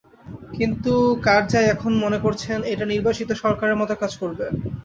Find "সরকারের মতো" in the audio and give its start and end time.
3.43-3.93